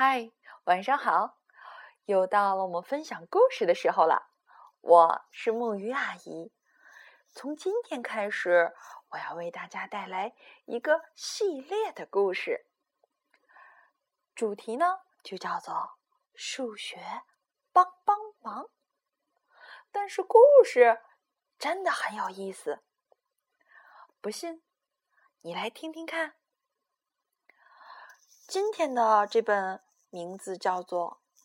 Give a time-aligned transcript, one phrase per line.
[0.00, 0.30] 嗨，
[0.62, 1.40] 晚上好！
[2.04, 4.30] 又到了我们分享故事的时候了。
[4.80, 6.52] 我是木鱼阿姨。
[7.32, 8.72] 从今天开始，
[9.08, 12.66] 我要为大家带来一个系列的故事。
[14.36, 15.98] 主题呢，就叫做
[16.32, 17.00] “数学
[17.72, 18.70] 帮帮忙”。
[19.90, 21.02] 但是故事
[21.58, 22.84] 真的很有意思，
[24.20, 24.62] 不信
[25.40, 26.36] 你来听听看。
[28.46, 31.20] 今天的这本名字叫做《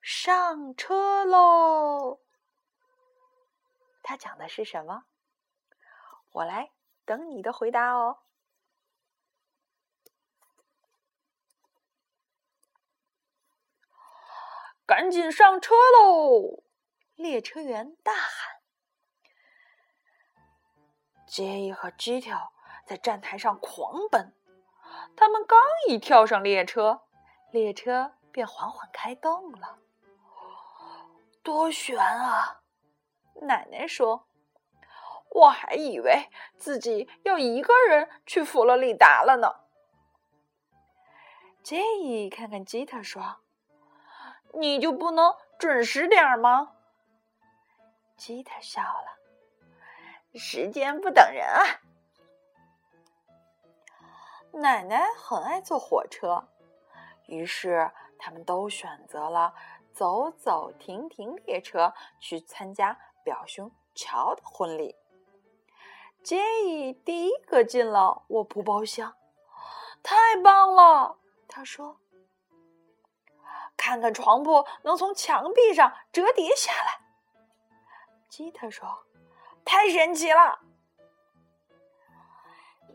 [0.00, 2.14] 上车喽》，
[4.02, 5.04] 它讲的是什么？
[6.32, 6.70] 我来
[7.04, 8.18] 等你的回答哦。
[14.86, 16.64] 赶紧上车喽！
[17.14, 18.60] 列车员大喊。
[21.28, 22.52] J 和 G 条
[22.84, 24.34] 在站台上狂奔。
[25.16, 27.02] 他们刚一跳上列车，
[27.50, 29.78] 列车便缓缓开动了。
[31.42, 32.60] 多悬啊！
[33.42, 34.26] 奶奶说
[35.30, 36.28] ：“我还以为
[36.58, 39.60] 自己要一个人去佛罗里达了呢。”
[41.62, 43.40] 杰伊看看吉他说
[44.52, 46.72] ：“你就不能准时点儿吗？”
[48.16, 49.18] 吉他笑了
[50.38, 51.64] ：“时间不等人啊。”
[54.52, 56.48] 奶奶很爱坐火车，
[57.30, 59.54] 于是他们都选择了
[59.94, 64.96] 走走停停列车去参加表兄乔的婚礼。
[66.22, 69.16] 杰伊第一个进了卧铺包厢，
[70.02, 71.18] 太棒了！
[71.48, 71.98] 他说
[73.76, 77.00] ：“看看床铺能从墙壁上折叠下来。”
[78.28, 79.06] 吉特说
[79.64, 80.60] ：“太神奇了！”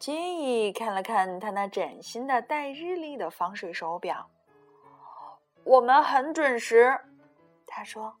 [0.00, 4.30] 杰伊看了看他那崭新的带日历的防水手表，
[5.62, 6.98] 我们很准时。
[7.66, 8.16] 他说：“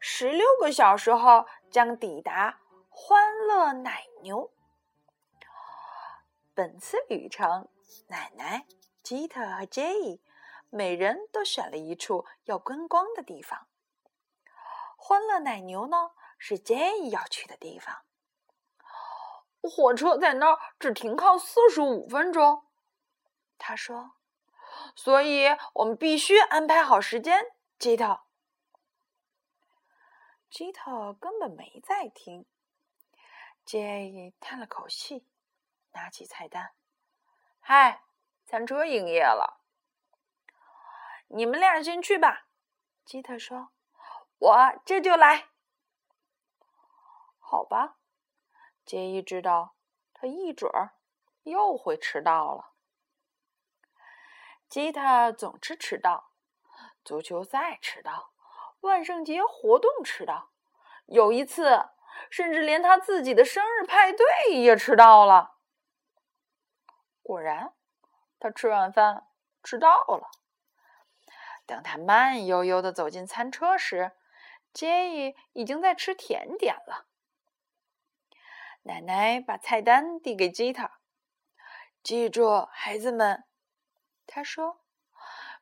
[0.00, 2.58] 十六个小时后将抵达
[2.88, 4.50] 欢乐奶牛。”
[6.52, 7.68] 本次旅程，
[8.08, 8.66] 奶奶、
[9.04, 10.20] 吉特和杰伊
[10.68, 13.68] 每人都选了一处要观光的地方。
[14.96, 18.02] 欢乐奶牛呢，是杰伊要去的地方。
[19.62, 22.66] 火车在那儿只停靠四十五分钟，
[23.58, 24.12] 他说，
[24.96, 27.46] 所以我们必须安排好时间。
[27.78, 28.20] 吉特，
[30.50, 32.44] 吉特根本没在听。
[33.64, 35.26] 杰伊叹了口气，
[35.92, 36.72] 拿起菜单
[37.60, 38.02] ：“嗨，
[38.44, 39.60] 餐车营业了，
[41.28, 42.48] 你们俩先去吧。”
[43.06, 43.70] 吉特说
[44.38, 45.48] ：“我这就来。”
[47.38, 47.98] 好吧。
[48.84, 49.74] 杰伊知道，
[50.12, 50.94] 他一准儿
[51.44, 52.72] 又会迟到了。
[54.68, 56.32] 吉他总是迟到，
[57.04, 58.32] 足球赛迟到，
[58.80, 60.50] 万圣节活动迟到，
[61.06, 61.90] 有一次
[62.30, 65.58] 甚至连他自己的生日派对也迟到了。
[67.22, 67.74] 果然，
[68.38, 69.28] 他吃完饭
[69.62, 70.30] 迟到了。
[71.64, 74.12] 等他慢悠悠的走进餐车时，
[74.72, 77.06] 杰伊已经在吃甜点了。
[78.84, 80.98] 奶奶把菜单递给吉他，
[82.02, 83.44] 记住，孩子们，
[84.26, 84.80] 他说：“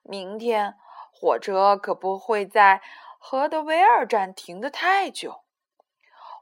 [0.01, 0.79] 明天
[1.13, 2.83] 火车可不会在
[3.19, 5.45] 荷德维尔站停的太久。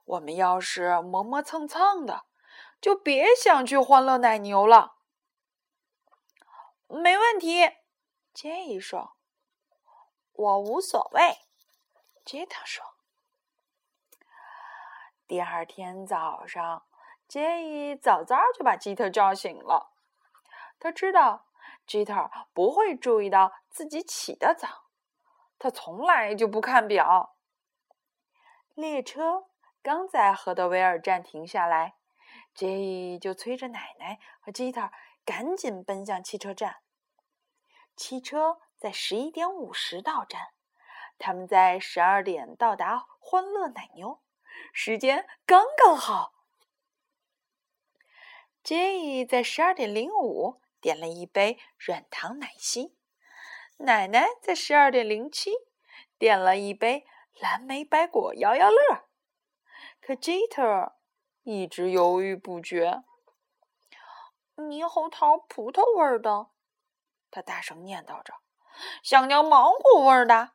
[0.04, 2.26] 我们要是磨磨蹭蹭的，
[2.80, 4.98] 就别想去欢乐奶牛了。”
[6.86, 7.68] 没问题，
[8.32, 9.16] 杰伊说
[10.32, 11.38] ：“我无所谓。”
[12.24, 12.97] 吉他说。
[15.28, 16.86] 第二天早上，
[17.28, 19.92] 杰伊早早就把吉特叫醒了。
[20.80, 21.44] 他知道
[21.86, 24.86] 吉特不会注意到自己起得早，
[25.58, 27.36] 他从来就不看表。
[28.74, 29.48] 列车
[29.82, 31.96] 刚在赫德维尔站停下来，
[32.54, 34.90] 杰伊就催着奶奶和吉特
[35.26, 36.76] 赶紧奔向汽车站。
[37.94, 40.54] 汽车在十一点五十到站，
[41.18, 44.22] 他们在十二点到达欢乐奶牛。
[44.72, 46.34] 时间刚刚好。
[48.62, 52.96] 杰伊在十二点零五点了一杯软糖奶昔，
[53.78, 55.52] 奶奶在十二点零七
[56.18, 57.06] 点了一杯
[57.40, 59.08] 蓝莓白果摇摇乐，
[60.00, 60.96] 可吉特
[61.44, 63.02] 一直犹豫不决。
[64.54, 66.48] 猕猴桃葡萄味的，
[67.30, 68.34] 他大声念叨着；
[69.02, 70.50] 香蕉芒果味的，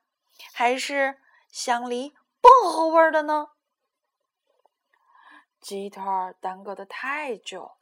[0.53, 1.19] 还是
[1.49, 3.52] 香梨薄荷味的呢？
[5.63, 7.77] 吉特耽搁的太久，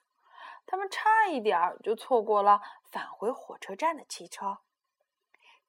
[0.67, 4.59] 他们差一点就错过了返回火车站的汽车。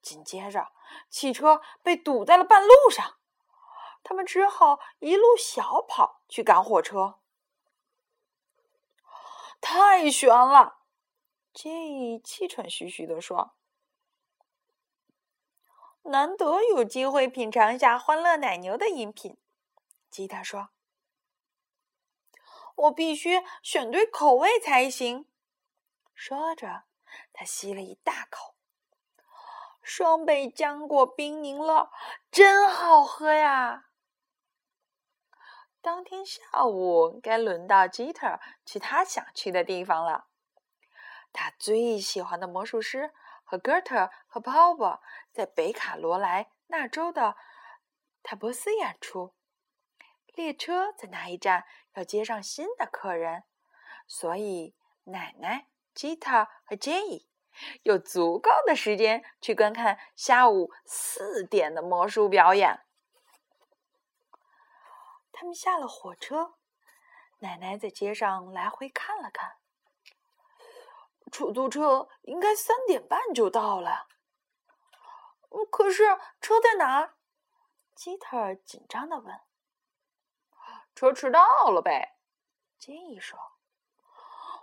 [0.03, 0.73] 紧接着，
[1.09, 3.17] 汽车被堵在了半路上，
[4.03, 7.19] 他们只好一路小跑去赶火车。
[9.63, 10.81] 太悬了！
[11.55, 13.55] 这气喘吁吁地说
[16.03, 19.39] ：“难得有机会品尝一下欢乐奶牛的饮品。”
[20.11, 20.69] 吉他说
[22.77, 25.27] ：“我必须选对口味才行。”
[26.15, 26.85] 说着，
[27.33, 28.55] 他吸了一大口。
[29.83, 31.91] 双倍浆果冰柠乐
[32.31, 33.87] 真好喝呀！
[35.81, 40.29] 当天下午该轮到吉特去他想去的地方了。
[41.33, 45.01] 他最喜欢的魔术师和哥特和鲍勃
[45.33, 47.37] 在北卡罗来纳州的
[48.23, 49.35] 塔博斯演出。
[50.35, 51.65] 列车在那一站
[51.95, 53.45] 要接上新的客人，
[54.07, 54.75] 所以
[55.05, 57.29] 奶奶、吉特和杰伊。
[57.83, 62.81] 有足够的时间去观看下午四点的魔术表演。
[65.31, 66.55] 他们下了火车，
[67.41, 69.57] 奶奶在街上来回看了看。
[71.31, 74.09] 出租车应该三点半就到了。
[75.71, 76.05] 可是
[76.41, 77.17] 车在哪儿？
[77.95, 79.39] 基特紧张的问。
[80.95, 82.17] 车迟到了呗，
[82.79, 83.39] 杰伊说。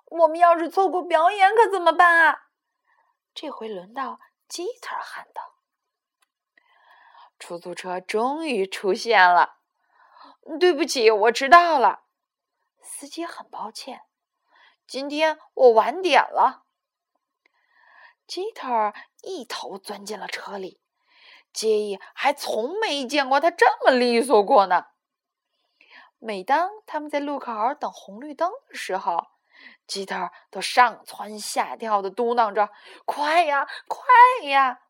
[0.05, 2.49] 我们要是错过表演可怎么办啊？
[3.35, 5.55] 这回轮到吉特喊道
[7.37, 9.59] ：“出租车终于出现了！
[10.59, 12.05] 对不起，我迟到了。
[12.81, 14.01] 司机很抱歉，
[14.87, 16.63] 今天我晚点了。”
[18.25, 20.81] 吉特一头钻进了车里，
[21.53, 24.87] 杰伊还从没见过他这么利索过呢。
[26.19, 29.27] 每当他们在路口等红绿灯的时候，
[29.87, 32.69] 吉特都上蹿下跳的嘟囔着
[33.05, 34.05] ：“快呀，快
[34.47, 34.81] 呀！”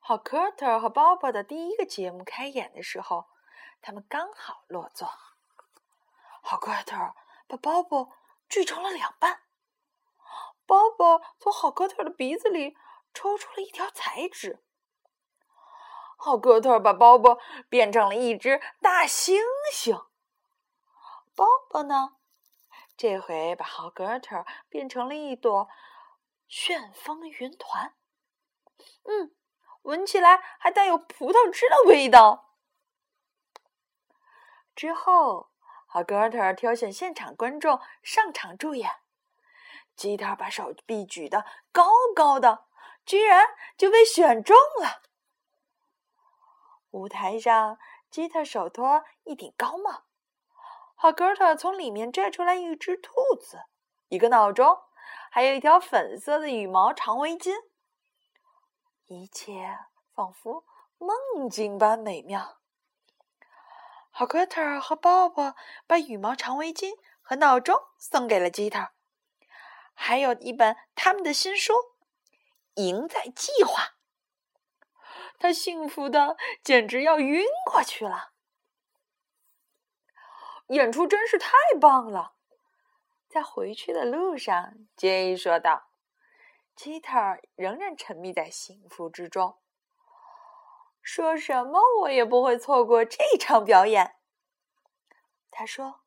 [0.00, 3.26] 好，科特和鲍勃的第一个节目开演的时候，
[3.82, 5.10] 他们刚好落座。
[6.40, 6.96] 好，科特
[7.46, 8.10] 把鲍勃
[8.48, 9.42] 锯成了两半，
[10.64, 12.76] 鲍勃从好科特的鼻子里
[13.12, 14.62] 抽出了一条彩纸。
[16.20, 17.38] 好，科特把包包
[17.68, 19.38] 变成了一只大猩
[19.72, 20.06] 猩。
[21.36, 22.16] 包包呢？
[22.96, 25.68] 这回把好格特变成了一朵
[26.48, 27.94] 旋风云团，
[29.04, 29.32] 嗯，
[29.82, 32.56] 闻起来还带有葡萄汁的味道。
[34.74, 35.50] 之后，
[35.86, 38.90] 好格特挑选现场观众上场助演，
[39.94, 42.66] 吉特把手臂举得高高的，
[43.06, 45.07] 居然就被选中了。
[46.90, 47.78] 舞台上，
[48.10, 50.04] 吉特手托一顶高帽。
[50.94, 53.64] 哈，格特从里面拽出来一只兔子，
[54.08, 54.78] 一个闹钟，
[55.30, 57.52] 还有一条粉色的羽毛长围巾。
[59.06, 59.78] 一切
[60.14, 60.64] 仿佛
[60.98, 62.58] 梦境般美妙。
[64.10, 65.54] 好，格特和鲍勃
[65.86, 66.90] 把羽毛长围巾
[67.20, 68.88] 和闹钟送给了吉特，
[69.94, 71.72] 还有一本他们的新书
[72.74, 73.82] 《赢在计划》。
[75.38, 78.32] 他幸福的简直要晕过去了。
[80.68, 82.34] 演出真是太棒了！
[83.28, 85.90] 在回去的路上，杰伊说道
[86.76, 87.14] ：“吉特
[87.54, 89.58] 仍然沉迷在幸福之中，
[91.00, 94.16] 说什么我也不会错过这场表演。”
[95.50, 96.00] 他说。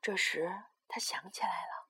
[0.00, 1.86] 这时他想起来了，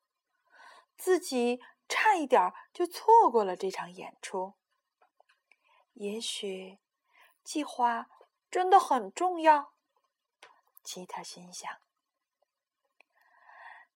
[0.99, 4.53] 自己差一点就错过了这场演出。
[6.03, 6.81] 也许，
[7.45, 8.09] 计划
[8.51, 9.73] 真的很重要。
[10.83, 11.79] 吉特心想：“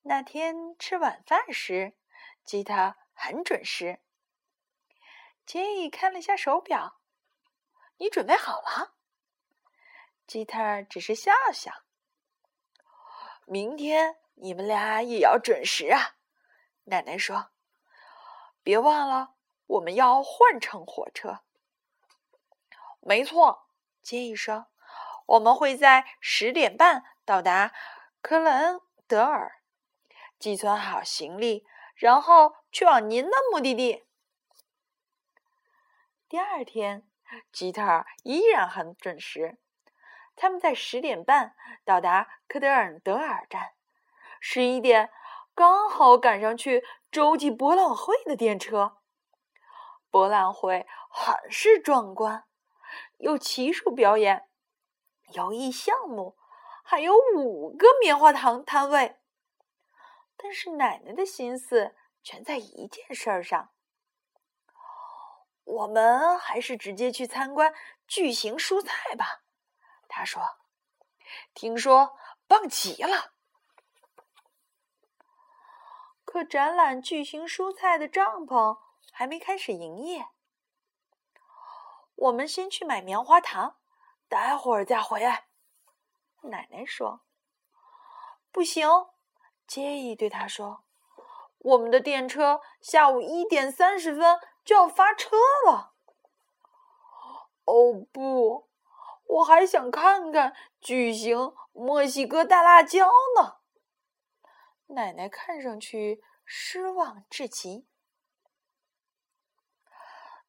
[0.03, 1.97] 那天吃晚饭时，
[2.45, 4.01] 吉特很准时。”
[5.45, 7.01] 杰伊看了下手表
[7.99, 8.95] ，“你准备好了？”
[10.29, 11.73] 吉特只是笑笑。
[13.47, 16.15] “明天你们俩也要准时啊！”
[16.87, 17.51] 奶奶说
[18.63, 19.35] ，“别忘了，
[19.67, 21.41] 我们要换乘火车。
[23.07, 23.69] ”“没错。”
[24.03, 24.67] 杰伊说。
[25.27, 27.73] 我们会在十点半到达
[28.23, 29.61] 科伦德尔，
[30.39, 34.07] 寄存好行李，然后去往您的目的地。
[36.29, 37.09] 第二天，
[37.51, 39.59] 吉特尔依然很准时。
[40.37, 43.73] 他们在十点半到达科德尔德尔站，
[44.39, 45.11] 十一点
[45.57, 48.99] 刚好赶上去洲际博览会的电车。
[50.09, 52.45] 博览会很是壮观，
[53.19, 54.49] 有骑术表演。
[55.33, 56.37] 游艺项目
[56.85, 59.17] 还有五个棉花糖摊位，
[60.37, 63.73] 但是奶奶的心思全在一件事儿上。
[65.65, 67.75] 我们还是直接去参观
[68.07, 69.43] 巨型蔬菜吧，
[70.09, 70.43] 他说。
[71.55, 73.33] 听说棒极了。
[76.25, 78.79] 可展览巨型蔬菜的帐篷
[79.11, 80.29] 还没开始营业。
[82.17, 83.77] 我们先去买棉花糖，
[84.29, 85.47] 待会儿再回来。
[86.43, 87.21] 奶奶说
[88.51, 88.89] ：“不行。”
[89.67, 90.85] 杰伊对他说
[91.59, 95.95] ：“我们的电车下午一点三十分就要发车了。”
[97.67, 98.71] 哦不，
[99.25, 103.57] 我还想看看巨型墨西哥大辣椒呢。
[104.87, 107.89] 奶奶看上去失望至极。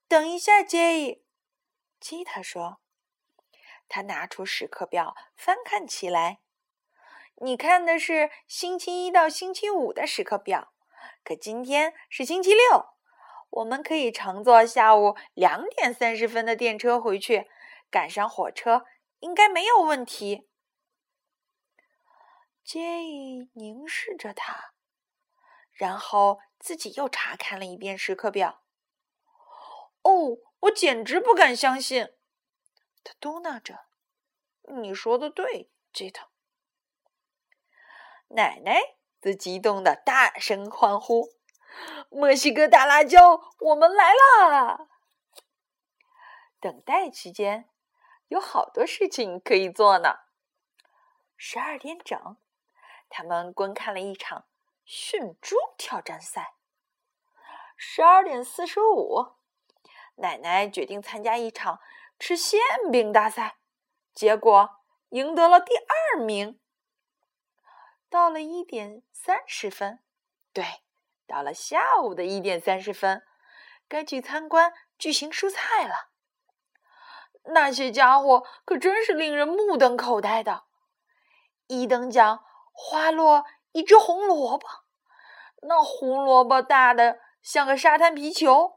[0.08, 1.27] 等一下，杰伊。
[2.00, 2.80] 吉他说
[3.90, 6.40] ：“他拿出时刻表，翻看起来。
[7.38, 10.74] 你看的是星期一到星期五的时刻表，
[11.24, 12.86] 可今天是星期六。
[13.50, 17.50] 我们可以乘坐下午两点三十分的电车回去，
[17.90, 18.86] 赶上火车
[19.20, 20.48] 应该没有问题。”
[22.64, 24.74] 杰伊凝视着他，
[25.72, 28.62] 然后自己又查看了一遍时刻表。
[30.04, 30.38] 哦。
[30.62, 32.14] 我简直不敢相信，
[33.04, 33.86] 他嘟囔着
[34.82, 36.30] ：“你说的对，吉特。”
[38.30, 38.82] 奶奶
[39.22, 41.30] 则激动的大声欢呼
[42.10, 44.90] ：“墨西哥大辣椒，我们来啦！”
[46.60, 47.70] 等待期间，
[48.28, 50.22] 有好多事情可以做呢。
[51.38, 52.38] 十二点整，
[53.08, 54.48] 他们观看了一场
[54.84, 56.56] 驯猪挑战赛。
[57.78, 59.37] 十二点四十五。
[60.18, 61.80] 奶奶决定参加一场
[62.20, 62.60] 吃馅
[62.92, 63.58] 饼大赛，
[64.14, 64.70] 结果
[65.10, 66.60] 赢得了第二名。
[68.10, 70.00] 到了一点三十分，
[70.54, 70.66] 对，
[71.28, 73.22] 到了下午的一点三十分，
[73.88, 76.10] 该去参观巨型蔬菜了。
[77.50, 80.64] 那些家伙可真是令人目瞪口呆的。
[81.68, 84.68] 一等奖花落一只红萝卜，
[85.62, 88.77] 那红萝卜大的像个沙滩皮球。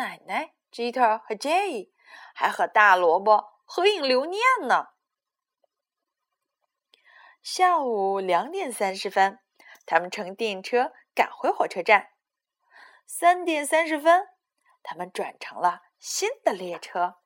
[0.00, 1.92] 奶奶、吉特和 J
[2.34, 4.94] 还和大萝卜合影留念呢。
[7.42, 9.40] 下午两点三十分，
[9.84, 12.12] 他们乘电车赶回火车站。
[13.04, 14.26] 三点三十分，
[14.82, 17.16] 他们转乘了新的列车。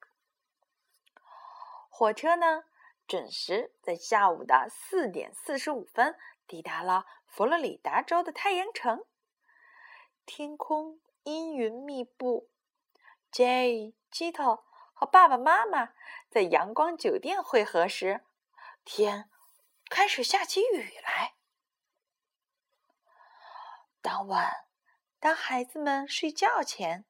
[1.89, 2.65] 火车呢，
[3.07, 9.05] 准时在下午的四点四十五分抵达了佛罗里达州的太阳城。
[10.27, 12.51] 天空阴云密布。
[13.35, 14.63] J、吉特
[14.93, 15.89] 和爸爸妈妈
[16.31, 18.25] 在阳光酒店会合时，
[18.85, 19.29] 天
[19.91, 21.35] 开始下起雨来。
[24.01, 24.69] 当晚，
[25.19, 27.07] 当孩子们睡觉前，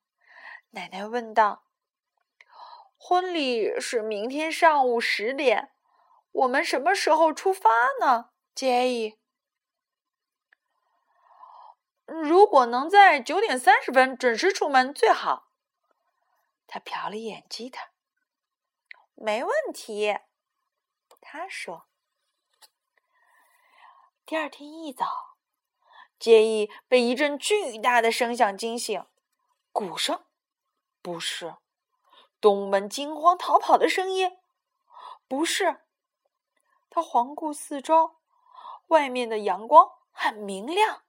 [0.70, 1.64] 奶奶问道
[2.96, 5.72] ：“婚礼是明天上午十点，
[6.32, 7.68] 我们什么时候出发
[8.00, 9.18] 呢？”杰伊，
[12.06, 15.43] 如果能在九点三十分准时出门最好。
[16.74, 17.90] 他瞟了眼吉他，
[19.14, 20.18] 没问题。
[21.20, 21.86] 他说
[24.26, 25.36] ：“第二天一早，
[26.18, 29.06] 杰伊被一阵巨大的声响惊醒。
[29.70, 30.24] 鼓声？
[31.00, 31.54] 不是。
[32.40, 34.36] 动物们惊慌逃跑的声音？
[35.28, 35.84] 不是。
[36.90, 38.16] 他环顾四周，
[38.88, 41.04] 外面的阳光很明亮。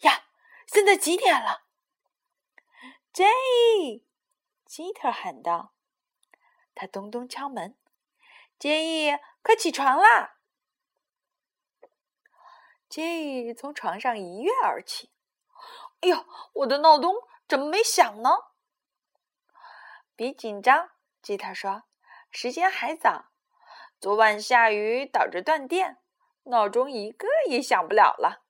[0.00, 0.24] 呀，
[0.66, 1.62] 现在几点了？
[3.12, 4.04] 杰伊。”
[4.66, 5.74] 吉特喊道
[6.74, 7.76] ：“他咚咚敲门，
[8.58, 10.38] 杰伊，快起床啦！”
[12.88, 15.10] 杰伊从床上一跃而起。
[16.00, 17.14] “哎呦，我的闹钟
[17.46, 18.30] 怎么没响呢？”
[20.16, 20.90] 别紧张，
[21.22, 21.84] 吉特说
[22.32, 23.26] ：“时间还早。
[24.00, 25.98] 昨晚下雨导致断电，
[26.44, 28.44] 闹钟一个也响不了了。”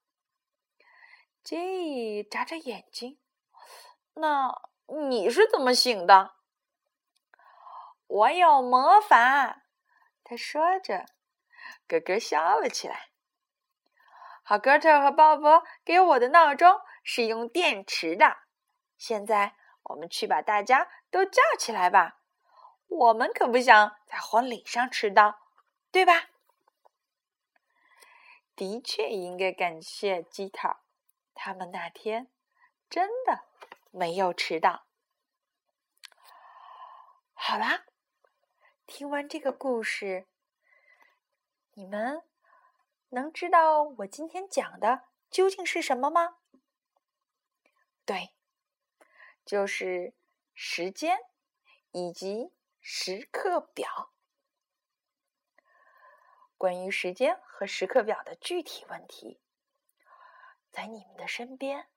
[1.43, 3.19] 杰伊眨眨眼睛，
[4.15, 4.74] 那。
[4.87, 6.35] 你是怎么醒的？
[8.07, 9.63] 我有魔法，
[10.23, 11.07] 他说着，
[11.89, 13.09] 咯咯笑了起来。
[14.43, 18.37] 好，哥特和鲍勃给我的闹钟是用电池的。
[18.99, 22.21] 现在我们去把大家都叫起来吧。
[22.87, 25.39] 我们可不想在婚礼上迟到，
[25.91, 26.29] 对吧？
[28.55, 30.77] 的确应该感谢吉特，
[31.35, 32.31] 他们那天
[32.89, 33.47] 真的。
[33.97, 34.87] 没有迟到。
[37.33, 37.87] 好啦，
[38.87, 40.27] 听完这个故事，
[41.75, 42.25] 你们
[43.11, 46.39] 能知道我今天讲的究竟是什么吗？
[48.05, 48.35] 对，
[49.45, 50.13] 就是
[50.55, 51.17] 时间
[51.93, 54.11] 以及时刻表。
[56.59, 59.41] 关于时间和时刻表的具体问题，
[60.73, 61.89] 在你们的身边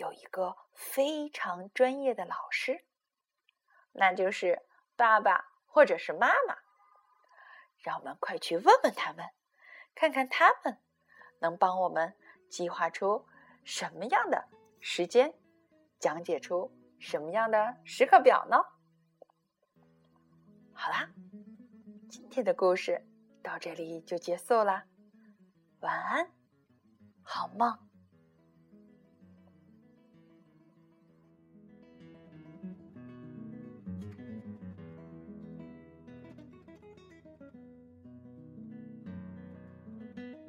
[0.00, 2.86] 有一个非常专业的老师，
[3.92, 4.62] 那就是
[4.96, 6.56] 爸爸或者是妈妈。
[7.80, 9.26] 让我们快去问问他们，
[9.94, 10.78] 看看他们
[11.38, 12.16] 能帮我们
[12.48, 13.26] 计划出
[13.62, 14.48] 什么样的
[14.80, 15.34] 时间，
[15.98, 18.56] 讲解出什么样的时刻表呢？
[20.72, 21.10] 好啦，
[22.08, 23.06] 今天的故事
[23.42, 24.86] 到这里就结束啦，
[25.80, 26.32] 晚安，
[27.22, 27.89] 好梦。